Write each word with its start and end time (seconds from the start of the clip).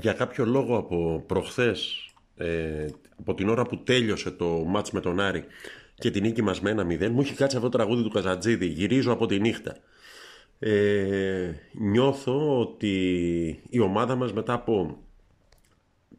Για 0.00 0.12
κάποιο 0.12 0.44
λόγο 0.44 0.76
από 0.76 1.24
προχθές 1.26 2.10
ε, 2.36 2.86
από 3.18 3.34
την 3.34 3.48
ώρα 3.48 3.64
που 3.64 3.78
τέλειωσε 3.78 4.30
το 4.30 4.46
μάτς 4.46 4.90
με 4.90 5.00
τον 5.00 5.20
Άρη 5.20 5.44
και 5.94 6.10
την 6.10 6.22
νίκη 6.22 6.42
μας 6.42 6.60
με 6.60 6.70
ένα 6.70 6.84
μηδέν 6.84 7.12
μου 7.12 7.20
έχει 7.20 7.34
κάτσει 7.34 7.56
αυτό 7.56 7.68
το 7.68 7.76
τραγούδι 7.76 8.02
του 8.02 8.10
Καζατζίδη 8.10 8.66
γυρίζω 8.66 9.12
από 9.12 9.26
τη 9.26 9.40
νύχτα 9.40 9.76
ε, 10.58 11.52
νιώθω 11.72 12.60
ότι 12.60 12.94
η 13.70 13.78
ομάδα 13.78 14.14
μας 14.14 14.32
μετά 14.32 14.52
από 14.52 14.98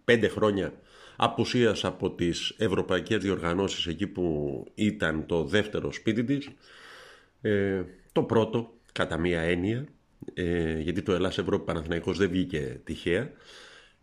πέντε 0.03 0.27
χρόνια 0.27 0.73
απουσίας 1.15 1.85
από 1.85 2.11
τις 2.11 2.55
ευρωπαϊκές 2.57 3.17
διοργανώσεις 3.17 3.87
εκεί 3.87 4.07
που 4.07 4.65
ήταν 4.75 5.25
το 5.25 5.43
δεύτερο 5.43 5.91
σπίτι 5.91 6.23
της 6.23 6.49
ε, 7.41 7.83
το 8.11 8.23
πρώτο 8.23 8.73
κατά 8.91 9.17
μία 9.17 9.41
έννοια 9.41 9.85
ε, 10.33 10.79
γιατί 10.79 11.01
το 11.01 11.13
Ελλάς 11.13 11.37
Ευρώπη 11.37 11.65
Παναθηναϊκός 11.65 12.17
δεν 12.17 12.29
βγήκε 12.29 12.79
τυχαία 12.83 13.31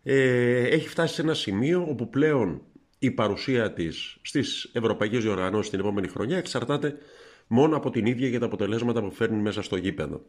ε, 0.09 0.63
έχει 0.63 0.89
φτάσει 0.89 1.15
σε 1.15 1.23
ένα 1.23 1.35
σημείο 1.35 1.87
όπου 1.89 2.11
πλέον 2.11 2.63
η 2.99 3.11
παρουσία 3.11 3.73
της 3.73 4.17
στις 4.23 4.71
ευρωπαϊκές 4.73 5.23
διοργανώσεις 5.23 5.71
την 5.71 5.81
επόμενη 5.81 6.09
χρονιά 6.09 6.37
εξαρτάται 6.37 6.95
μόνο 7.47 7.77
από 7.77 7.91
την 7.91 8.07
ίδια 8.07 8.29
για 8.29 8.39
τα 8.39 8.47
αποτελέσματα 8.47 9.01
που 9.03 9.11
φέρνει 9.11 9.43
μέσα 9.43 9.63
στο 9.63 9.77
γήπεδο. 9.77 10.23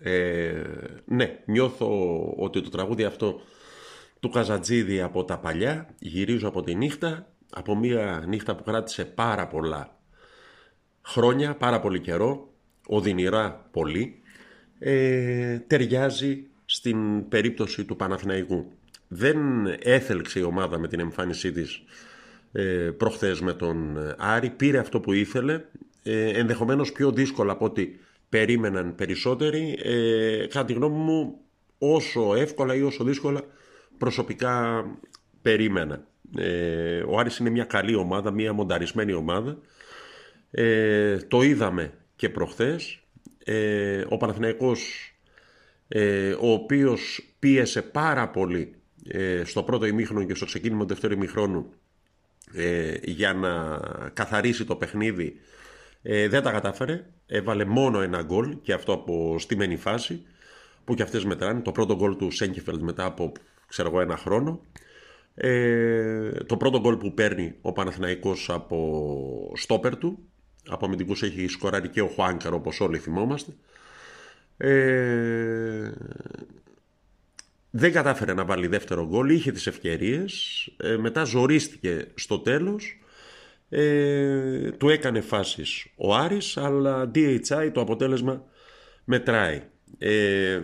Ε, 0.00 0.62
ναι, 1.04 1.38
νιώθω 1.46 1.88
ότι 2.36 2.60
το 2.60 2.68
τραγούδι 2.68 3.04
αυτό 3.04 3.40
του 4.20 4.28
Καζατζίδη 4.28 5.00
από 5.00 5.24
τα 5.24 5.38
παλιά, 5.38 5.94
γυρίζω 5.98 6.48
από 6.48 6.62
τη 6.62 6.74
νύχτα, 6.74 7.32
από 7.50 7.76
μια 7.76 8.24
νύχτα 8.26 8.56
που 8.56 8.62
κράτησε 8.62 9.04
πάρα 9.04 9.46
πολλά 9.46 9.98
χρόνια, 11.02 11.56
πάρα 11.56 11.80
πολύ 11.80 12.00
καιρό, 12.00 12.52
οδυνηρά 12.86 13.68
πολύ, 13.70 14.22
ε, 14.78 15.58
ταιριάζει 15.58 16.48
στην 16.74 17.28
περίπτωση 17.28 17.84
του 17.84 17.96
Παναθηναϊκού. 17.96 18.72
Δεν 19.08 19.38
έθελξε 19.82 20.38
η 20.38 20.42
ομάδα 20.42 20.78
με 20.78 20.88
την 20.88 21.00
εμφάνισή 21.00 21.52
της 21.52 21.82
ε, 22.52 22.90
προχθές 22.96 23.40
με 23.40 23.52
τον 23.52 23.98
Άρη, 24.18 24.50
πήρε 24.50 24.78
αυτό 24.78 25.00
που 25.00 25.12
ήθελε, 25.12 25.60
ε, 26.02 26.38
ενδεχομένως 26.38 26.92
πιο 26.92 27.12
δύσκολα 27.12 27.52
από 27.52 27.64
ό,τι 27.64 27.88
περίμεναν 28.28 28.94
περισσότεροι. 28.94 29.78
Ε, 29.82 30.46
κατά 30.46 30.64
τη 30.64 30.72
γνώμη 30.72 30.96
μου, 30.96 31.40
όσο 31.78 32.34
εύκολα 32.34 32.74
ή 32.74 32.82
όσο 32.82 33.04
δύσκολα 33.04 33.40
προσωπικά 33.98 34.84
περίμενα. 35.42 36.06
Ε, 36.38 37.02
ο 37.06 37.18
Άρης 37.18 37.38
είναι 37.38 37.50
μια 37.50 37.64
καλή 37.64 37.94
ομάδα, 37.94 38.30
μια 38.30 38.52
μονταρισμένη 38.52 39.12
ομάδα. 39.12 39.58
Ε, 40.50 41.16
το 41.16 41.42
είδαμε 41.42 41.92
και 42.16 42.28
προχθές. 42.28 42.98
Ε, 43.44 44.04
ο 44.08 44.16
Παναθηναϊκός 44.16 45.08
ε, 45.08 45.13
ο 46.40 46.52
οποίος 46.52 47.34
πίεσε 47.38 47.82
πάρα 47.82 48.28
πολύ 48.28 48.74
ε, 49.08 49.44
στο 49.44 49.62
πρώτο 49.62 49.86
ημίχρονο 49.86 50.24
και 50.24 50.34
στο 50.34 50.44
ξεκίνημα 50.44 50.80
του 50.80 50.86
δεύτερου 50.86 51.12
ημίχρονου 51.12 51.72
ε, 52.54 52.94
για 53.02 53.32
να 53.32 53.80
καθαρίσει 54.12 54.64
το 54.64 54.76
παιχνίδι. 54.76 55.36
Δεν 56.02 56.42
τα 56.42 56.50
κατάφερε. 56.50 57.04
Έβαλε 57.26 57.64
μόνο 57.64 58.00
ένα 58.00 58.22
γκολ 58.22 58.56
και 58.62 58.72
αυτό 58.72 58.92
από 58.92 59.36
στημένη 59.38 59.76
φάση 59.76 60.22
που 60.84 60.94
και 60.94 61.02
αυτές 61.02 61.24
μετράνε. 61.24 61.60
Το 61.60 61.72
πρώτο 61.72 61.96
γκολ 61.96 62.16
του 62.16 62.30
Σέγκεφελτ 62.30 62.80
μετά 62.80 63.04
από 63.04 63.32
ξέρω 63.66 63.88
εγώ 63.88 64.00
ένα 64.00 64.16
χρόνο. 64.16 64.60
Το 66.46 66.56
πρώτο 66.56 66.80
γκολ 66.80 66.96
που 66.96 67.14
παίρνει 67.14 67.54
ο 67.60 67.72
Παναθηναϊκός 67.72 68.50
από 68.50 69.52
στόπερ 69.56 69.96
του 69.96 70.18
από 70.68 70.86
αμυντικούς 70.86 71.22
έχει 71.22 71.48
σκοράρει 71.48 71.88
και 71.88 72.02
ο 72.02 72.06
Χουάνκαρ 72.06 72.52
όπως 72.52 72.80
όλοι 72.80 72.98
θυμόμαστε 72.98 73.52
ε, 74.56 75.92
δεν 77.70 77.92
κατάφερε 77.92 78.34
να 78.34 78.44
βάλει 78.44 78.66
δεύτερο 78.66 79.06
γκολ, 79.06 79.30
είχε 79.30 79.52
τις 79.52 79.66
ευκαιρίες, 79.66 80.66
ε, 80.76 80.96
μετά 80.96 81.24
ζορίστηκε 81.24 82.06
στο 82.14 82.38
τέλος, 82.38 82.98
ε, 83.68 84.70
του 84.70 84.88
έκανε 84.88 85.20
φάσεις 85.20 85.86
ο 85.96 86.14
Άρης, 86.14 86.56
αλλά 86.56 87.10
DHI 87.14 87.70
το 87.72 87.80
αποτέλεσμα 87.80 88.44
μετράει. 89.04 89.62
Ε, 89.98 90.60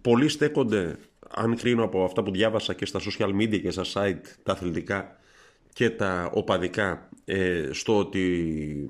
πολλοί 0.00 0.28
στέκονται, 0.28 0.96
αν 1.28 1.56
κρίνω 1.56 1.84
από 1.84 2.04
αυτά 2.04 2.22
που 2.22 2.30
διάβασα 2.30 2.74
και 2.74 2.86
στα 2.86 3.00
social 3.00 3.28
media 3.40 3.60
και 3.60 3.70
στα 3.70 3.84
site, 3.92 4.26
τα 4.42 4.52
αθλητικά 4.52 5.16
και 5.72 5.90
τα 5.90 6.30
οπαδικά, 6.34 7.08
ε, 7.24 7.68
στο 7.72 7.98
ότι 7.98 8.86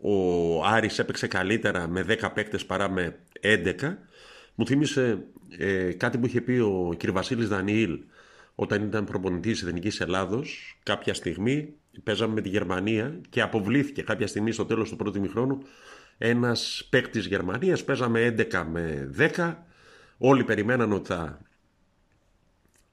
ο 0.00 0.64
Άρης 0.64 0.98
έπαιξε 0.98 1.26
καλύτερα 1.26 1.88
με 1.88 2.02
10 2.02 2.30
παίκτες 2.34 2.66
παρά 2.66 2.90
με 2.90 3.18
11 3.44 3.96
μου 4.54 4.66
θύμισε 4.66 5.24
ε, 5.58 5.92
κάτι 5.92 6.18
που 6.18 6.26
είχε 6.26 6.40
πει 6.40 6.52
ο 6.52 6.94
κ. 6.98 7.10
Βασίλης 7.10 7.48
Δανιήλ 7.48 7.98
όταν 8.54 8.82
ήταν 8.82 9.04
προπονητής 9.04 9.62
Εθνικής 9.62 10.00
Ελλάδος. 10.00 10.78
Κάποια 10.82 11.14
στιγμή 11.14 11.74
παίζαμε 12.02 12.34
με 12.34 12.40
τη 12.40 12.48
Γερμανία 12.48 13.20
και 13.30 13.42
αποβλήθηκε 13.42 14.02
κάποια 14.02 14.26
στιγμή 14.26 14.52
στο 14.52 14.64
τέλος 14.64 14.88
του 14.88 14.96
πρώτου 14.96 15.20
μηχρόνου 15.20 15.62
ένας 16.18 16.86
παίκτης 16.90 17.26
Γερμανίας. 17.26 17.84
Παίζαμε 17.84 18.34
11 18.38 18.64
με 18.70 19.10
10 19.36 19.54
όλοι 20.18 20.44
περιμέναν 20.44 20.92
ότι 20.92 21.06
θα 21.06 21.40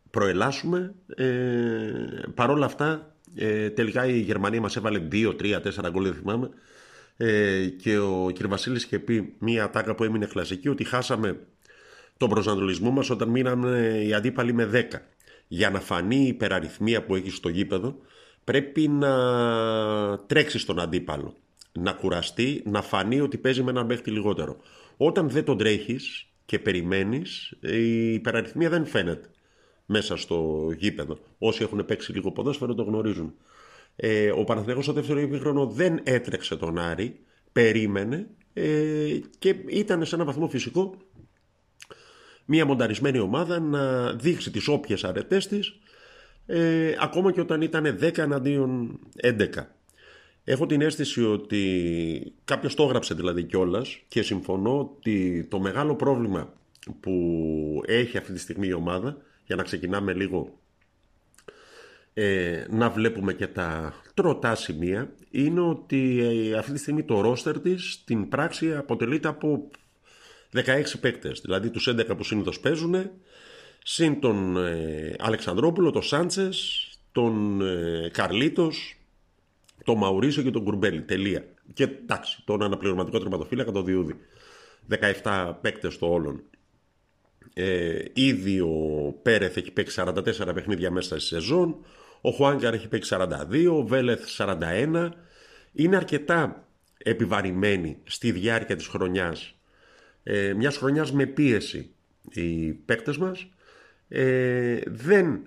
προελάσουμε. 0.10 0.94
Ε, 1.16 1.26
παρόλα 2.36 2.66
αυτά 2.66 3.16
ε, 3.36 3.70
τελικά 3.70 4.06
η 4.06 4.20
Γερμανία 4.20 4.62
μας 4.62 4.76
έβαλε 4.76 5.02
2, 5.12 5.36
3, 5.42 5.62
4 5.62 5.92
γκολ 5.92 6.04
δεν 6.04 6.14
θυμάμαι 6.14 6.50
ε, 7.24 7.66
και 7.66 7.98
ο 7.98 8.32
κ. 8.34 8.48
Βασίλης 8.48 8.84
είχε 8.84 9.00
πει 9.00 9.34
μία 9.40 9.64
ατάκα 9.64 9.96
που 9.96 10.04
έμεινε 10.04 10.26
κλασική 10.26 10.70
ότι 10.70 10.84
χάσαμε 10.84 11.40
τον 12.18 12.30
προσανατολισμό 12.30 12.92
μας 12.92 13.10
όταν 13.10 13.30
μείναμε 13.30 14.02
οι 14.06 14.14
αντίπαλοι 14.14 14.54
με 14.54 14.88
10. 14.92 14.96
Για 15.48 15.70
να 15.70 15.80
φανεί 15.80 16.16
η 16.16 16.28
υπεραριθμία 16.28 17.04
που 17.04 17.16
έχει 17.16 17.30
στο 17.30 17.50
γήπεδο 17.50 17.96
πρέπει 18.44 18.88
να 18.88 19.14
τρέξει 20.20 20.60
στον 20.60 20.80
αντίπαλο. 20.80 21.36
Να 21.72 21.92
κουραστεί, 21.92 22.64
να 22.66 22.82
φανεί 22.82 23.22
ότι 23.22 23.38
παίζει 23.38 23.64
με 23.64 23.72
έναν 23.72 23.88
παίχτη 23.88 24.12
λιγότερο. 24.12 24.58
Όταν 24.98 25.30
δεν 25.30 25.44
τον 25.44 25.58
τρέχεις 25.58 26.26
και 26.46 26.60
περιμένεις, 26.60 27.54
η 27.60 28.14
υπεραριθμία 28.14 28.70
δεν 28.70 28.86
φαίνεται 28.86 29.30
μέσα 29.86 30.18
στο 30.18 30.70
γήπεδο. 30.78 31.20
Όσοι 31.38 31.64
έχουν 31.64 31.86
παίξει 31.86 32.12
λίγο 32.12 32.32
ποδόσφαιρο 32.32 32.74
το 32.74 32.84
γνωρίζουν. 32.84 33.34
Ε, 33.96 34.32
ο 34.32 34.44
Παναθηναϊκός 34.44 34.84
στο 34.84 34.94
δεύτερο 34.94 35.20
ημίχρονο 35.20 35.66
δεν 35.66 36.00
έτρεξε 36.04 36.56
τον 36.56 36.80
Άρη, 36.80 37.20
περίμενε 37.52 38.28
ε, 38.54 39.20
και 39.40 39.56
ήταν 39.68 40.06
σε 40.06 40.16
ένα 40.16 40.26
βαθμό 40.26 40.48
φυσικό 40.48 40.98
μια 42.46 42.66
μονταρισμένη 42.66 43.20
ομάδα 43.20 43.60
να 43.60 44.14
δείξει 44.14 44.52
τις 44.52 44.68
όποιες 44.68 45.04
αρετές 45.04 45.48
της 45.48 45.80
ε, 46.46 46.96
ακόμα 47.00 47.32
και 47.32 47.42
όταν 47.42 47.62
ήταν 47.62 47.98
10 48.02 48.18
εναντίον 48.18 49.00
11. 49.24 49.48
Έχω 50.44 50.66
την 50.66 50.82
αίσθηση 50.82 51.24
ότι 51.24 52.34
κάποιος 52.46 52.76
το 52.76 52.84
έγραψε 52.84 53.14
δηλαδή 53.14 53.44
κιόλας 53.44 54.00
και 54.08 54.22
συμφωνώ 54.22 54.80
ότι 54.80 55.48
το 55.50 55.60
μεγάλο 55.60 55.96
πρόβλημα 55.96 56.54
που 57.00 57.84
έχει 57.86 58.18
αυτή 58.18 58.34
τη 58.34 58.40
στιγμή 58.40 58.68
η 58.68 58.74
ομάδα 58.74 59.18
για 59.46 59.56
να 59.56 59.64
ξεκινάμε 59.64 60.14
λίγο 60.14 60.60
ε, 62.14 62.66
να 62.70 62.90
βλέπουμε 62.90 63.34
και 63.34 63.48
τα 63.48 63.94
τροτά 64.14 64.56
σημεία 64.56 65.14
είναι 65.32 65.62
ότι 65.62 66.20
ε, 66.52 66.58
αυτή 66.58 66.72
τη 66.72 66.80
στιγμή 66.80 67.04
το 67.04 67.22
ρόστερ 67.22 67.60
της 67.60 67.92
στην 67.92 68.30
πράξη 68.30 68.76
αποτελείται 68.76 69.28
από 69.28 69.70
16 70.54 70.62
παίκτες, 71.02 71.42
δηλαδή 71.42 71.70
τους 71.70 71.90
11 71.90 72.18
που 72.18 72.24
συνήθως 72.24 72.60
παίζουν 72.60 73.12
συν 73.84 74.20
τον 74.20 74.58
ε, 74.58 75.16
Αλεξανδρόπουλο, 75.20 75.92
τον 75.92 76.02
Σάντσες, 76.02 76.88
τον 77.12 77.62
ε, 77.62 78.10
Καρλίτος, 78.14 78.96
τον 79.84 79.98
Μαουρίσιο 79.98 80.44
και 80.44 80.52
τον 80.52 80.64
Κουρμπέλη. 80.64 81.02
Τελεία. 81.02 81.46
Και 81.74 81.84
εντάξει, 81.84 82.42
τον 82.46 82.64
αναπληρωματικό 82.64 83.20
τερματοφύλακα, 83.20 83.72
τον 83.72 83.86
Διούδη. 83.86 84.16
17 85.24 85.54
παίκτες 85.62 85.98
το 85.98 86.08
όλον. 86.08 86.44
Ε, 87.54 88.04
ήδη 88.14 88.60
ο 88.60 89.16
Πέρεθ 89.22 89.58
έχει 89.58 89.72
παίξει 89.72 90.04
44 90.06 90.52
παιχνίδια 90.54 90.92
μέσα 90.92 91.20
στη 91.20 91.28
σεζόν. 91.28 91.76
Ο 92.22 92.30
Χουάνκαρ 92.30 92.74
έχει 92.74 92.88
παίξει 92.88 93.16
42, 93.20 93.68
ο 93.70 93.84
Βέλεθ 93.84 94.28
41. 94.38 95.10
Είναι 95.74 95.96
αρκετά 95.96 96.68
επιβαρημένοι 96.98 97.98
στη 98.04 98.32
διάρκεια 98.32 98.76
της 98.76 98.88
χρονιάς. 98.88 99.56
Ε, 100.24 100.54
μιας 100.54 100.78
χρονιάς 100.78 101.12
με 101.12 101.26
πίεση 101.26 101.90
οι 102.30 102.72
παίκτες 102.72 103.18
μας. 103.18 103.48
Ε, 104.08 104.80
δεν 104.86 105.42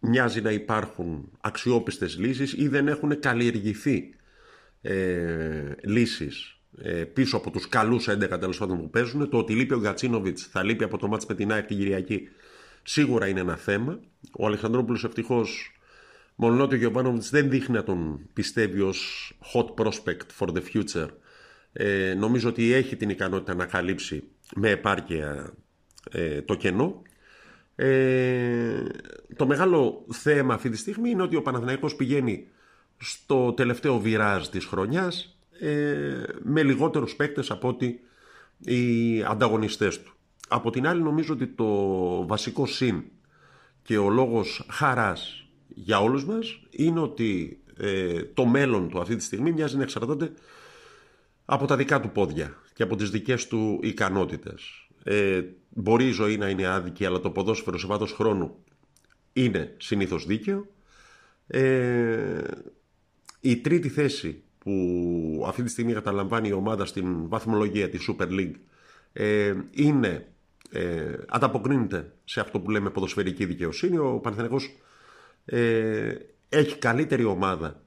μοιάζει 0.00 0.40
να 0.40 0.50
υπάρχουν 0.50 1.30
αξιόπιστες 1.40 2.18
λύσεις 2.18 2.52
ή 2.52 2.68
δεν 2.68 2.88
έχουν 2.88 3.20
καλλιεργηθεί 3.20 4.14
ε, 4.82 5.74
λύσεις 5.82 6.58
ε, 6.82 7.04
πίσω 7.04 7.36
από 7.36 7.50
τους 7.50 7.68
καλούς 7.68 8.08
11 8.08 8.40
τέλος 8.40 8.58
πάντων 8.58 8.80
που 8.80 8.90
παίζουν. 8.90 9.28
Το 9.28 9.38
ότι 9.38 9.54
λείπει 9.54 9.74
ο 9.74 9.78
Γκατσίνοβιτς 9.80 10.46
θα 10.46 10.62
λείπει 10.62 10.84
από 10.84 10.98
το 10.98 11.08
μάτς 11.08 11.26
με 11.26 11.34
την 11.34 11.52
ΑΕΚ 11.52 11.66
την 11.66 11.76
Κυριακή 11.76 12.28
σίγουρα 12.82 13.28
είναι 13.28 13.40
ένα 13.40 13.56
θέμα. 13.56 14.00
Ο 14.32 14.46
Αλεξανδρόπουλος 14.46 15.04
ευτυχώς 15.04 15.75
μόνο 16.36 16.62
ότι 16.62 16.74
ο 16.74 16.78
Γιωβάνοβιτς 16.78 17.30
δεν 17.30 17.50
δείχνει 17.50 17.74
να 17.74 17.82
τον 17.82 18.20
πιστεύει 18.32 18.80
ως 18.80 19.32
hot 19.54 19.84
prospect 19.84 20.26
for 20.38 20.48
the 20.48 20.62
future. 20.72 21.08
Ε, 21.72 22.14
νομίζω 22.14 22.48
ότι 22.48 22.72
έχει 22.72 22.96
την 22.96 23.10
ικανότητα 23.10 23.54
να 23.54 23.64
καλύψει 23.64 24.22
με 24.54 24.70
επάρκεια 24.70 25.54
ε, 26.10 26.42
το 26.42 26.54
κενό. 26.54 27.02
Ε, 27.74 28.82
το 29.36 29.46
μεγάλο 29.46 30.04
θέμα 30.12 30.54
αυτή 30.54 30.70
τη 30.70 30.76
στιγμή 30.76 31.10
είναι 31.10 31.22
ότι 31.22 31.36
ο 31.36 31.42
Παναθηναϊκός 31.42 31.96
πηγαίνει 31.96 32.46
στο 32.96 33.52
τελευταίο 33.52 33.98
βιράζ 33.98 34.46
της 34.46 34.64
χρονιάς 34.64 35.38
ε, 35.60 36.22
με 36.42 36.62
λιγότερους 36.62 37.16
παίκτες 37.16 37.50
από 37.50 37.68
ότι 37.68 38.00
οι 38.58 39.22
ανταγωνιστές 39.22 40.02
του. 40.02 40.14
Από 40.48 40.70
την 40.70 40.86
άλλη 40.86 41.02
νομίζω 41.02 41.32
ότι 41.32 41.46
το 41.46 41.66
βασικό 42.26 42.66
συν 42.66 43.04
και 43.82 43.98
ο 43.98 44.10
λόγος 44.10 44.66
χαράς 44.70 45.45
για 45.78 46.00
όλους 46.00 46.24
μας 46.24 46.60
είναι 46.70 47.00
ότι 47.00 47.60
ε, 47.76 48.22
το 48.22 48.44
μέλλον 48.44 48.88
του 48.88 49.00
αυτή 49.00 49.16
τη 49.16 49.22
στιγμή 49.22 49.52
μοιάζει 49.52 49.76
να 49.76 49.82
εξαρτάται 49.82 50.32
από 51.44 51.66
τα 51.66 51.76
δικά 51.76 52.00
του 52.00 52.10
πόδια 52.10 52.54
και 52.74 52.82
από 52.82 52.96
τις 52.96 53.10
δικές 53.10 53.46
του 53.46 53.78
ικανότητες. 53.82 54.88
Ε, 55.04 55.42
μπορεί 55.68 56.06
η 56.06 56.10
ζωή 56.10 56.36
να 56.36 56.48
είναι 56.48 56.66
άδικη, 56.66 57.04
αλλά 57.04 57.20
το 57.20 57.30
ποδόσφαιρο 57.30 57.78
σε 57.78 57.86
βάθος 57.86 58.12
χρόνου 58.12 58.54
είναι 59.32 59.74
συνήθως 59.76 60.26
δίκαιο. 60.26 60.66
Ε, 61.46 62.40
η 63.40 63.56
τρίτη 63.56 63.88
θέση 63.88 64.42
που 64.58 65.44
αυτή 65.46 65.62
τη 65.62 65.70
στιγμή 65.70 65.92
καταλαμβάνει 65.92 66.48
η 66.48 66.52
ομάδα 66.52 66.86
στην 66.86 67.28
βαθμολογία 67.28 67.88
της 67.88 68.10
Super 68.10 68.28
League 68.28 68.54
ε, 69.12 69.54
είναι, 69.70 70.28
ε, 70.70 71.12
ανταποκρίνεται 71.28 72.12
σε 72.24 72.40
αυτό 72.40 72.60
που 72.60 72.70
λέμε 72.70 72.90
ποδοσφαιρική 72.90 73.44
δικαιοσύνη. 73.44 73.96
Ο 73.96 74.18
Παναθηναϊκός 74.22 74.76
ε, 75.46 76.12
έχει 76.48 76.78
καλύτερη 76.78 77.24
ομάδα 77.24 77.82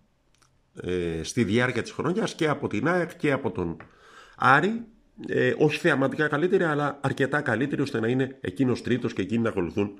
ε, 0.81 1.23
στη 1.23 1.43
διάρκεια 1.43 1.81
της 1.81 1.91
χρονιάς 1.91 2.35
και 2.35 2.47
από 2.47 2.67
την 2.67 2.87
ΑΕΚ 2.87 3.15
και 3.15 3.31
από 3.31 3.51
τον 3.51 3.77
Άρη 4.35 4.83
ε, 5.27 5.53
όχι 5.57 5.77
θεαματικά 5.77 6.27
καλύτερη 6.27 6.63
αλλά 6.63 6.99
αρκετά 7.01 7.41
καλύτερη 7.41 7.81
ώστε 7.81 7.99
να 7.99 8.07
είναι 8.07 8.37
εκείνος 8.41 8.81
τρίτος 8.81 9.13
και 9.13 9.21
εκείνοι 9.21 9.43
να 9.43 9.49
ακολουθούν 9.49 9.99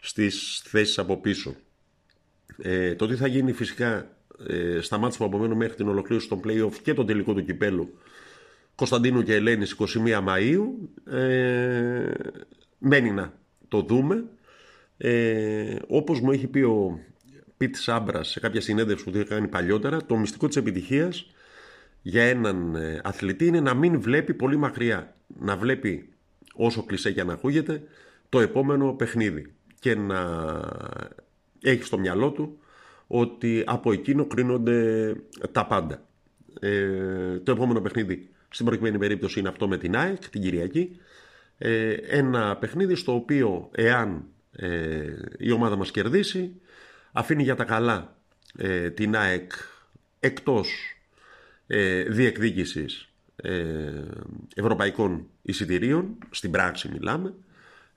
στις 0.00 0.62
θέσεις 0.64 0.98
από 0.98 1.16
πίσω. 1.16 1.54
Ε, 2.62 2.94
το 2.94 3.06
τι 3.06 3.14
θα 3.14 3.26
γίνει 3.26 3.52
φυσικά 3.52 4.16
ε, 4.46 4.80
στα 4.80 4.98
μάτια 4.98 5.18
που 5.18 5.24
απομένουν 5.24 5.56
μέχρι 5.56 5.74
την 5.74 5.88
ολοκλήρωση 5.88 6.28
των 6.28 6.40
play-off 6.44 6.74
και 6.82 6.94
τον 6.94 7.06
τελικό 7.06 7.34
του 7.34 7.44
κυπέλου 7.44 7.98
Κωνσταντίνου 8.74 9.22
και 9.22 9.34
Ελένης 9.34 9.76
21 9.78 10.24
Μαΐου 10.28 10.64
ε, 11.12 12.10
μένει 12.78 13.10
να 13.10 13.32
το 13.68 13.82
δούμε 13.82 14.24
ε, 14.96 15.76
όπως 15.86 16.20
μου 16.20 16.30
έχει 16.30 16.46
πει 16.46 16.60
ο 16.60 17.00
Πιτ 17.56 17.76
Σάμπρας 17.76 18.28
σε 18.28 18.40
κάποια 18.40 18.60
συνέντευξη 18.60 19.04
που 19.04 19.10
είχε 19.10 19.24
κάνει 19.24 19.48
παλιότερα, 19.48 20.06
το 20.06 20.16
μυστικό 20.16 20.46
της 20.46 20.56
επιτυχίας 20.56 21.30
για 22.02 22.22
έναν 22.22 22.74
ε, 22.74 23.00
αθλητή 23.04 23.46
είναι 23.46 23.60
να 23.60 23.74
μην 23.74 24.00
βλέπει 24.00 24.34
πολύ 24.34 24.56
μακριά. 24.56 25.16
Να 25.40 25.56
βλέπει 25.56 26.08
όσο 26.54 26.84
κλεισέ 26.84 27.10
για 27.10 27.24
να 27.24 27.32
ακούγεται 27.32 27.82
το 28.28 28.40
επόμενο 28.40 28.92
παιχνίδι 28.92 29.54
και 29.80 29.94
να 29.94 30.16
έχει 31.62 31.82
στο 31.82 31.98
μυαλό 31.98 32.30
του 32.30 32.58
ότι 33.06 33.62
από 33.66 33.92
εκείνο 33.92 34.26
κρίνονται 34.26 35.12
τα 35.52 35.66
πάντα. 35.66 36.06
Ε, 36.60 37.38
το 37.38 37.52
επόμενο 37.52 37.80
παιχνίδι 37.80 38.28
στην 38.48 38.66
προκειμένη 38.66 38.98
περίπτωση 38.98 39.38
είναι 39.38 39.48
αυτό 39.48 39.68
με 39.68 39.78
την 39.78 39.96
ΑΕΚ 39.96 40.28
την 40.28 40.40
Κυριακή. 40.40 41.00
Ε, 41.58 41.92
ένα 41.92 42.56
παιχνίδι 42.56 42.94
στο 42.94 43.14
οποίο 43.14 43.70
εάν 43.74 44.24
ε, 44.56 45.14
η 45.38 45.50
ομάδα 45.50 45.76
μας 45.76 45.90
κερδίσει 45.90 46.60
αφήνει 47.12 47.42
για 47.42 47.54
τα 47.54 47.64
καλά 47.64 48.16
ε, 48.56 48.90
την 48.90 49.16
ΑΕΚ 49.16 49.52
εκτός 50.20 50.68
ε, 51.66 52.02
διεκδίκησης 52.02 53.08
ε, 53.36 53.52
ευρωπαϊκών 54.54 55.26
εισιτηρίων, 55.42 56.18
στην 56.30 56.50
πράξη 56.50 56.88
μιλάμε, 56.92 57.34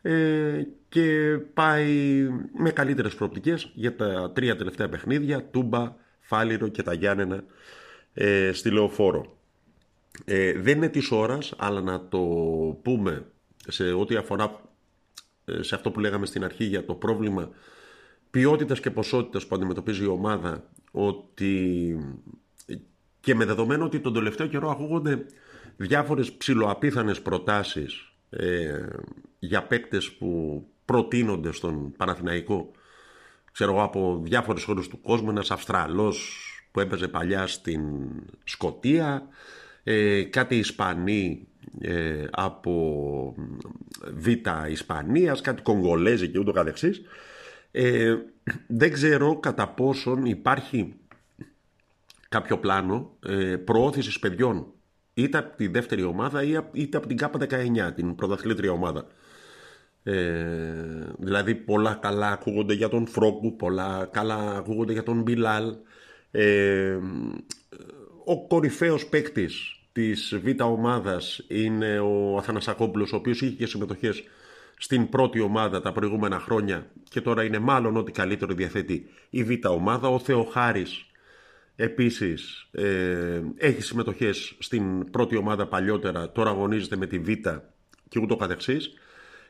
ε, 0.01 0.63
και 0.89 1.37
πάει 1.53 2.27
με 2.57 2.71
καλύτερες 2.71 3.15
προοπτικές 3.15 3.71
για 3.73 3.95
τα 3.95 4.31
τρία 4.31 4.55
τελευταία 4.55 4.89
παιχνίδια, 4.89 5.43
Τούμπα, 5.43 5.95
Φάλιρο 6.19 6.67
και 6.67 6.83
τα 6.83 6.93
Γιάννενα 6.93 7.43
ε, 8.13 8.51
στη 8.53 8.69
Λεωφόρο. 8.71 9.37
Ε, 10.25 10.53
δεν 10.53 10.77
είναι 10.77 10.89
της 10.89 11.11
ώρας, 11.11 11.53
αλλά 11.57 11.81
να 11.81 12.07
το 12.07 12.19
πούμε 12.81 13.25
σε 13.67 13.91
ό,τι 13.91 14.15
αφορά 14.15 14.43
ε, 14.43 14.68
σε 15.59 15.75
αυτό 15.75 15.91
που 15.91 15.99
λέγαμε 15.99 16.25
στην 16.25 16.43
αρχή 16.43 16.63
για 16.63 16.85
το 16.85 16.93
πρόβλημα 16.93 17.49
ποιότητας 18.31 18.79
και 18.79 18.91
ποσότητας 18.91 19.47
που 19.47 19.55
αντιμετωπίζει 19.55 20.03
η 20.03 20.07
ομάδα 20.07 20.63
ότι 20.91 21.97
και 23.19 23.35
με 23.35 23.45
δεδομένο 23.45 23.85
ότι 23.85 23.99
τον 23.99 24.13
τελευταίο 24.13 24.47
καιρό 24.47 24.69
ακούγονται 24.69 25.25
διάφορες 25.77 26.31
ψηλοαπίθανες 26.31 27.21
προτάσεις 27.21 28.11
ε, 28.29 28.85
για 29.39 29.63
παίκτες 29.63 30.11
που 30.11 30.63
προτείνονται 30.85 31.51
στον 31.51 31.91
Παναθηναϊκό 31.97 32.71
ξέρω 33.51 33.71
εγώ 33.71 33.83
από 33.83 34.21
διάφορες 34.23 34.63
χώρες 34.63 34.87
του 34.87 35.01
κόσμου 35.01 35.29
ένας 35.29 35.51
Αυστραλός 35.51 36.43
που 36.71 36.79
έπαιζε 36.79 37.07
παλιά 37.07 37.47
στην 37.47 37.81
Σκοτία 38.43 39.27
ε, 39.83 40.23
κάτι 40.23 40.57
Ισπανοί 40.57 41.47
ε, 41.81 42.25
από 42.31 43.35
Β' 44.13 44.69
Ισπανίας, 44.69 45.41
κάτι 45.41 45.61
Κογκολέζοι 45.61 46.29
και 46.29 46.39
ούτω 46.39 46.51
καθεξής. 46.51 47.01
Ε, 47.71 48.15
δεν 48.67 48.91
ξέρω 48.91 49.39
κατά 49.39 49.67
πόσον 49.67 50.25
υπάρχει 50.25 50.93
κάποιο 52.29 52.57
πλάνο 52.57 53.17
ε, 53.25 53.55
προώθησης 53.55 54.19
παιδιών 54.19 54.73
είτε 55.13 55.37
από 55.37 55.57
τη 55.57 55.67
δεύτερη 55.67 56.03
ομάδα 56.03 56.43
είτε 56.71 56.97
από 56.97 57.07
την 57.07 57.17
ΚΑΠΑ 57.17 57.39
19, 57.39 57.91
την 57.95 58.15
πρωταθλήτρια 58.15 58.71
ομάδα. 58.71 59.07
Ε, 60.03 61.13
δηλαδή 61.17 61.55
πολλά 61.55 61.93
καλά 62.01 62.31
ακούγονται 62.31 62.73
για 62.73 62.89
τον 62.89 63.07
Φρόκου, 63.07 63.55
πολλά 63.55 64.09
καλά 64.11 64.57
ακούγονται 64.57 64.93
για 64.93 65.03
τον 65.03 65.21
Μπιλάλ. 65.21 65.75
Ε, 66.31 66.97
ο 68.25 68.47
κορυφαίος 68.47 69.05
παίκτης 69.05 69.78
της 69.91 70.39
Β' 70.43 70.61
ομάδας 70.61 71.45
είναι 71.47 71.99
ο 71.99 72.37
Αθανασακόπουλος, 72.37 73.13
ο 73.13 73.15
οποίος 73.15 73.41
είχε 73.41 73.55
και 73.55 73.65
συμμετοχές 73.65 74.23
στην 74.77 75.09
πρώτη 75.09 75.39
ομάδα 75.39 75.81
τα 75.81 75.91
προηγούμενα 75.91 76.39
χρόνια 76.39 76.91
και 77.09 77.21
τώρα 77.21 77.43
είναι 77.43 77.59
μάλλον 77.59 77.97
ό,τι 77.97 78.11
καλύτερο 78.11 78.53
διαθέτει 78.53 79.09
η 79.29 79.43
Β' 79.43 79.65
ομάδα. 79.65 80.07
Ο 80.07 80.19
Θεοχάρης 80.19 81.05
επίσης 81.75 82.67
ε, 82.71 83.41
έχει 83.57 83.81
συμμετοχές 83.81 84.55
στην 84.59 85.11
πρώτη 85.11 85.35
ομάδα 85.35 85.67
παλιότερα, 85.67 86.31
τώρα 86.31 86.49
αγωνίζεται 86.49 86.95
με 86.95 87.07
τη 87.07 87.19
Β' 87.19 87.47
και 88.09 88.19
ούτω 88.19 88.35
καθεξής. 88.35 88.93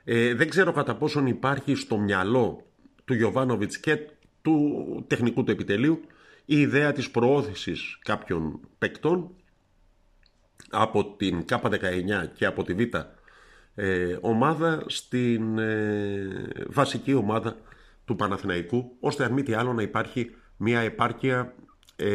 Ε, 0.03 0.34
δεν 0.34 0.50
ξέρω 0.50 0.72
κατά 0.72 0.96
πόσον 0.96 1.27
υπάρχει 1.27 1.75
στο 1.75 1.98
μυαλό 1.98 2.65
του 3.05 3.13
Γιωβάνοβιτς 3.13 3.77
και 3.77 3.98
του 4.41 5.05
τεχνικού 5.08 5.43
του 5.43 5.51
επιτελείου 5.51 6.01
η 6.46 6.60
ιδέα 6.60 6.91
της 6.91 7.12
προώθησης 7.12 8.00
κάποιων 8.01 8.60
παικτών 8.77 9.31
από 10.70 11.16
την 11.16 11.46
K19 11.50 11.80
και 12.34 12.46
από 12.46 12.63
τη 12.63 12.74
Β 12.74 12.96
ε, 13.75 14.18
ομάδα 14.22 14.84
στην 14.88 15.58
ε, 15.58 16.28
βασική 16.68 17.13
ομάδα 17.13 17.58
του 18.06 18.16
Παναθηναϊκού 18.16 18.96
ώστε 19.00 19.24
αν 19.24 19.32
μη 19.32 19.44
τι 19.44 19.54
άλλο 19.54 19.74
να 19.74 19.82
υπάρχει 19.82 20.36
μια 20.58 20.80
επάρκεια 20.80 21.56
ε, 21.96 22.08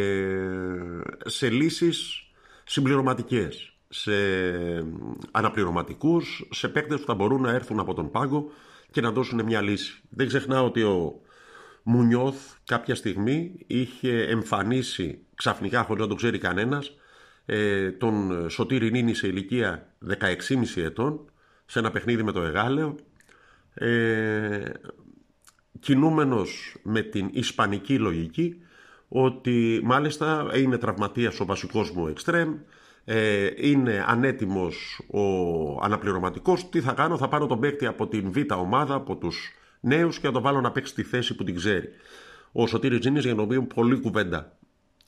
σε 1.24 1.50
λύσεις 1.50 2.26
συμπληρωματικές 2.64 3.74
σε 3.88 4.12
αναπληρωματικούς, 5.30 6.48
σε 6.50 6.68
παίκτες 6.68 7.00
που 7.00 7.06
θα 7.06 7.14
μπορούν 7.14 7.40
να 7.40 7.50
έρθουν 7.50 7.80
από 7.80 7.94
τον 7.94 8.10
πάγκο 8.10 8.50
και 8.90 9.00
να 9.00 9.10
δώσουν 9.10 9.44
μια 9.44 9.60
λύση. 9.60 10.02
Δεν 10.10 10.26
ξεχνάω 10.26 10.64
ότι 10.64 10.82
ο 10.82 11.20
Μουνιώθ 11.82 12.52
κάποια 12.64 12.94
στιγμή 12.94 13.54
είχε 13.66 14.22
εμφανίσει 14.22 15.18
ξαφνικά 15.34 15.82
χωρίς 15.82 16.02
να 16.02 16.08
το 16.08 16.14
ξέρει 16.14 16.38
κανένας 16.38 16.96
ε, 17.46 17.90
τον 17.90 18.46
Σωτήρη 18.50 18.90
Νίνη 18.90 19.14
σε 19.14 19.26
ηλικία 19.26 19.94
16,5 20.20 20.82
ετών 20.82 21.30
σε 21.66 21.78
ένα 21.78 21.90
παιχνίδι 21.90 22.22
με 22.22 22.32
το 22.32 22.42
Εγάλεο. 22.42 22.94
Ε, 23.74 24.72
κινούμενος 25.80 26.76
με 26.82 27.02
την 27.02 27.28
ισπανική 27.32 27.98
λογική 27.98 28.56
ότι 29.08 29.80
μάλιστα 29.84 30.50
είναι 30.54 30.78
τραυματίας 30.78 31.40
ο 31.40 31.44
βασικός 31.44 31.90
μου 31.90 32.06
εξτρέμ 32.06 32.54
ε, 33.04 33.50
είναι 33.56 34.04
ανέτοιμος 34.06 35.00
ο 35.10 35.20
αναπληρωματικός. 35.82 36.68
Τι 36.68 36.80
θα 36.80 36.92
κάνω 36.92 37.16
θα 37.16 37.28
πάρω 37.28 37.46
τον 37.46 37.60
παίκτη 37.60 37.86
από 37.86 38.08
την 38.08 38.32
β' 38.32 38.52
ομάδα 38.52 38.94
από 38.94 39.16
τους 39.16 39.50
νέους 39.80 40.18
και 40.18 40.26
θα 40.26 40.32
το 40.32 40.40
βάλω 40.40 40.60
να 40.60 40.70
παίξει 40.70 40.94
τη 40.94 41.02
θέση 41.02 41.34
που 41.34 41.44
την 41.44 41.54
ξέρει. 41.54 41.88
Ο 42.52 42.66
Σωτήρης 42.66 42.98
Τζίνης 42.98 43.24
για 43.24 43.34
τον 43.34 43.44
οποίο 43.44 43.62
πολλή 43.62 44.00
κουβέντα 44.00 44.56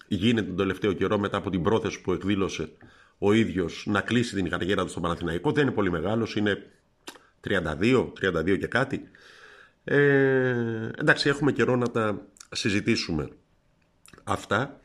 γίνεται 0.09 0.47
τον 0.47 0.57
τελευταίο 0.57 0.93
καιρό 0.93 1.19
μετά 1.19 1.37
από 1.37 1.51
την 1.51 1.63
πρόθεση 1.63 2.01
που 2.01 2.13
εκδήλωσε 2.13 2.69
ο 3.19 3.33
ίδιος 3.33 3.85
να 3.87 4.01
κλείσει 4.01 4.35
την 4.35 4.49
καριέρα 4.49 4.85
του 4.85 4.91
στο 4.91 5.01
Παναθηναϊκό. 5.01 5.53
Δεν 5.53 5.63
είναι 5.63 5.75
πολύ 5.75 5.91
μεγάλος, 5.91 6.37
είναι 6.37 6.71
32, 7.49 8.13
32 8.21 8.59
και 8.59 8.67
κάτι. 8.67 9.09
Ε, 9.85 10.91
εντάξει, 10.99 11.29
έχουμε 11.29 11.53
καιρό 11.53 11.77
να 11.77 11.91
τα 11.91 12.27
συζητήσουμε 12.53 13.29
αυτά. 14.25 14.81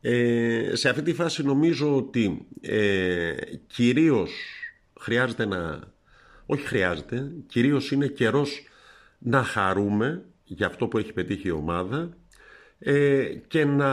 Ε, 0.00 0.70
σε 0.74 0.88
αυτή 0.88 1.02
τη 1.02 1.14
φάση 1.14 1.42
νομίζω 1.42 1.96
ότι 1.96 2.46
ε, 2.60 3.32
κυρίως 3.66 4.30
χρειάζεται 5.00 5.46
να... 5.46 5.80
Όχι 6.46 6.66
χρειάζεται, 6.66 7.32
κυρίως 7.46 7.90
είναι 7.90 8.06
καιρός 8.06 8.66
να 9.18 9.42
χαρούμε 9.42 10.24
για 10.44 10.66
αυτό 10.66 10.86
που 10.88 10.98
έχει 10.98 11.12
πετύχει 11.12 11.48
η 11.48 11.50
ομάδα 11.50 12.16
ε, 12.78 13.24
και 13.48 13.64
να 13.64 13.90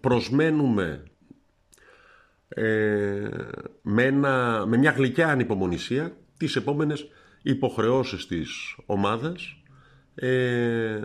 προσμένουμε 0.00 1.02
ε, 2.48 3.28
με, 3.82 4.10
με 4.66 4.76
μια 4.76 4.90
γλυκιά 4.90 5.28
ανυπομονησία 5.28 6.16
τις 6.36 6.56
επόμενες 6.56 7.08
υποχρεώσεις 7.42 8.26
της 8.26 8.76
ομάδας 8.86 9.62
ε, 10.14 11.00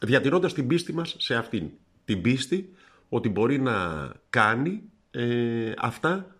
διατηρώντας 0.00 0.52
την 0.52 0.66
πίστη 0.66 0.92
μας 0.92 1.14
σε 1.18 1.34
αυτήν. 1.34 1.70
Την 2.04 2.22
πίστη 2.22 2.72
ότι 3.08 3.28
μπορεί 3.28 3.60
να 3.60 4.08
κάνει 4.30 4.82
ε, 5.10 5.72
αυτά 5.78 6.36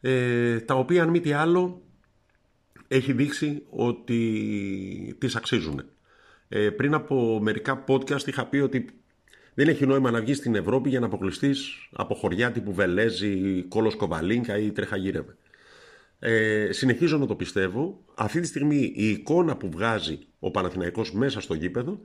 ε, 0.00 0.60
τα 0.60 0.74
οποία 0.74 1.02
αν 1.02 1.08
μη 1.08 1.20
τι 1.20 1.32
άλλο 1.32 1.82
έχει 2.88 3.12
δείξει 3.12 3.62
ότι 3.70 5.16
τις 5.18 5.36
αξίζουν. 5.36 5.84
Ε, 6.48 6.70
πριν 6.70 6.94
από 6.94 7.38
μερικά 7.42 7.84
podcast 7.88 8.26
είχα 8.26 8.46
πει 8.46 8.58
ότι 8.58 8.86
δεν 9.54 9.68
έχει 9.68 9.86
νόημα 9.86 10.10
να 10.10 10.20
βγεις 10.20 10.36
στην 10.36 10.54
Ευρώπη 10.54 10.88
για 10.88 11.00
να 11.00 11.06
αποκλειστείς 11.06 11.88
από 11.92 12.14
χωριά 12.14 12.52
τύπου 12.52 12.74
Βελέζη, 12.74 13.62
Κόλος 13.62 13.96
Κοβαλίνκα 13.96 14.58
ή 14.58 14.70
Τρεχαγύρευε. 14.72 15.36
Ε, 16.18 16.68
συνεχίζω 16.72 17.18
να 17.18 17.26
το 17.26 17.34
πιστεύω. 17.34 18.04
Αυτή 18.14 18.40
τη 18.40 18.46
στιγμή 18.46 18.92
η 18.96 19.08
εικόνα 19.08 19.56
που 19.56 19.70
βγάζει 19.70 20.18
ο 20.38 20.50
Παναθηναϊκός 20.50 21.12
μέσα 21.12 21.40
στο 21.40 21.54
γήπεδο 21.54 22.00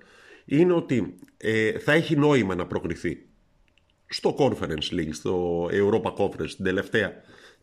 είναι 0.46 0.74
ότι 0.74 1.16
ε, 1.38 1.72
θα 1.80 1.92
έχει 1.92 2.16
νόημα 2.16 2.56
να 2.56 2.66
προκριθεί 2.66 3.26
στο 4.08 4.36
Conference 4.40 4.94
League, 4.94 5.12
στο 5.12 5.66
Europa 5.72 6.14
Conference, 6.14 6.50
την 6.56 6.66
τελευταία 6.66 7.14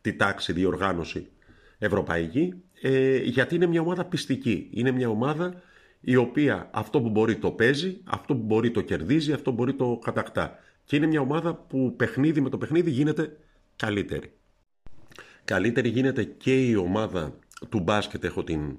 τη 0.00 0.12
τάξη 0.12 0.52
διοργάνωση 0.52 1.28
ευρωπαϊκή, 1.78 2.54
ε, 2.82 3.16
γιατί 3.16 3.54
είναι 3.54 3.66
μια 3.66 3.80
ομάδα 3.80 4.04
πιστική. 4.04 4.68
Είναι 4.72 4.90
μια 4.90 5.08
ομάδα 5.08 5.62
η 6.00 6.16
οποία 6.16 6.70
αυτό 6.72 7.00
που 7.00 7.08
μπορεί 7.08 7.36
το 7.36 7.50
παίζει, 7.50 8.00
αυτό 8.04 8.34
που 8.34 8.42
μπορεί 8.42 8.70
το 8.70 8.80
κερδίζει, 8.80 9.32
αυτό 9.32 9.50
που 9.50 9.56
μπορεί 9.56 9.74
το 9.74 9.98
κατακτά. 10.04 10.58
Και 10.84 10.96
είναι 10.96 11.06
μια 11.06 11.20
ομάδα 11.20 11.54
που 11.54 11.94
παιχνίδι 11.96 12.40
με 12.40 12.48
το 12.48 12.58
παιχνίδι 12.58 12.90
γίνεται 12.90 13.36
καλύτερη. 13.76 14.32
Καλύτερη 15.44 15.88
γίνεται 15.88 16.24
και 16.24 16.66
η 16.66 16.74
ομάδα 16.74 17.38
του 17.68 17.80
μπάσκετ, 17.80 18.24
έχω 18.24 18.44
την 18.44 18.76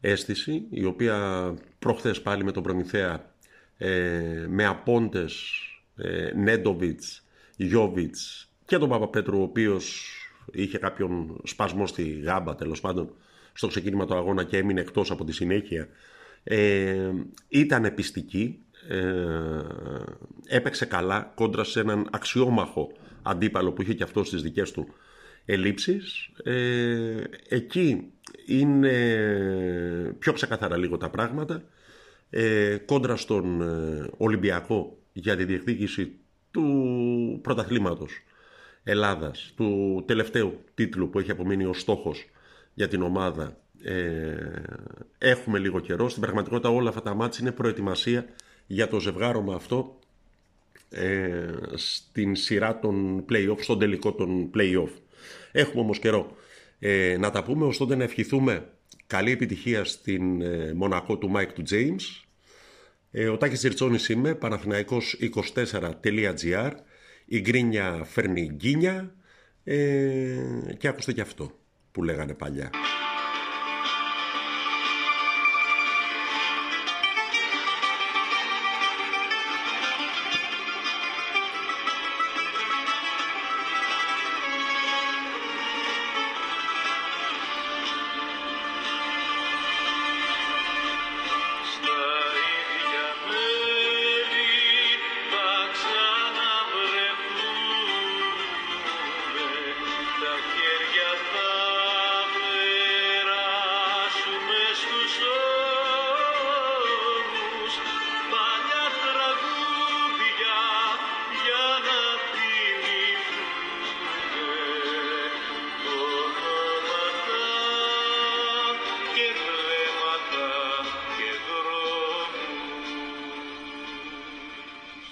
αίσθηση, 0.00 0.66
η 0.70 0.84
οποία 0.84 1.54
προχθές 1.78 2.22
πάλι 2.22 2.44
με 2.44 2.52
τον 2.52 2.62
Προμηθέα 2.62 3.34
ε, 3.76 4.46
με 4.48 4.64
απόντες 4.64 5.52
ε, 5.96 6.32
Νέντοβιτς, 6.34 7.26
Γιώβιτς 7.56 8.50
και 8.64 8.78
τον 8.78 8.88
Παπαπέτρου, 8.88 9.38
ο 9.38 9.42
οποίος 9.42 10.06
είχε 10.52 10.78
κάποιον 10.78 11.40
σπασμό 11.44 11.86
στη 11.86 12.02
γάμπα 12.02 12.54
τέλος 12.54 12.80
πάντων 12.80 13.14
στο 13.52 13.66
ξεκίνημα 13.66 14.06
του 14.06 14.14
αγώνα 14.14 14.44
και 14.44 14.56
έμεινε 14.56 14.80
εκτός 14.80 15.10
από 15.10 15.24
τη 15.24 15.32
συνέχεια 15.32 15.88
ε, 16.44 17.10
ήταν 17.48 17.94
πιστική, 17.94 18.58
ε, 18.88 18.98
έπαιξε 20.46 20.84
καλά 20.84 21.32
κόντρα 21.34 21.64
σε 21.64 21.80
έναν 21.80 22.08
αξιόμαχο 22.10 22.92
αντίπαλο 23.22 23.72
που 23.72 23.82
είχε 23.82 23.94
και 23.94 24.02
αυτός 24.02 24.26
στις 24.26 24.42
δικές 24.42 24.70
του 24.70 24.88
ελλείψεις. 25.44 26.30
Ε, 26.44 27.24
εκεί 27.48 28.12
είναι 28.46 28.92
πιο 30.18 30.32
ξεκαθαρά 30.32 30.76
λίγο 30.76 30.96
τα 30.96 31.10
πράγματα. 31.10 31.62
Ε, 32.30 32.76
κόντρα 32.76 33.16
στον 33.16 33.62
ε, 33.62 34.10
Ολυμπιακό 34.16 34.98
για 35.12 35.36
τη 35.36 35.44
διεκδίκηση 35.44 36.12
του 36.50 37.38
πρωταθλήματος 37.42 38.10
Ελλάδας, 38.84 39.52
του 39.56 40.02
τελευταίου 40.06 40.64
τίτλου 40.74 41.10
που 41.10 41.18
έχει 41.18 41.30
απομείνει 41.30 41.64
ως 41.64 41.80
στόχος 41.80 42.30
για 42.74 42.88
την 42.88 43.02
ομάδα 43.02 43.61
ε, 43.84 44.62
έχουμε 45.18 45.58
λίγο 45.58 45.80
καιρό. 45.80 46.08
Στην 46.08 46.22
πραγματικότητα 46.22 46.68
όλα 46.68 46.88
αυτά 46.88 47.02
τα 47.02 47.14
μάτια 47.14 47.38
είναι 47.40 47.52
προετοιμασία 47.52 48.26
για 48.66 48.88
το 48.88 49.00
ζευγάρωμα 49.00 49.54
αυτό 49.54 49.98
ε, 50.90 51.50
στην 51.74 52.36
σειρά 52.36 52.78
των 52.78 53.24
play-off, 53.30 53.56
στον 53.60 53.78
τελικό 53.78 54.12
των 54.12 54.50
play-off. 54.54 54.90
Έχουμε 55.52 55.80
όμως 55.80 55.98
καιρό 55.98 56.36
ε, 56.78 57.16
να 57.18 57.30
τα 57.30 57.42
πούμε, 57.42 57.64
ωστότε 57.64 57.96
να 57.96 58.04
ευχηθούμε 58.04 58.68
καλή 59.06 59.30
επιτυχία 59.30 59.84
στην 59.84 60.40
ε, 60.40 60.72
Μονακό 60.74 61.18
του 61.18 61.32
Mike 61.36 61.52
του 61.54 61.62
James. 61.70 62.22
Ε, 63.10 63.28
ο 63.28 63.36
Τάκης 63.36 63.60
Ζερτσόνης 63.60 64.08
είμαι, 64.08 64.34
παναθηναϊκός24.gr 64.34 66.70
η 67.24 67.40
γκρίνια 67.40 68.04
φέρνει 68.04 68.50
γκίνια 68.54 69.14
ε, 69.64 70.38
και 70.78 70.88
άκουστε 70.88 71.12
και 71.12 71.20
αυτό 71.20 71.50
που 71.92 72.02
λέγανε 72.02 72.34
παλιά. 72.34 72.70
Philadelphia. 100.22 100.61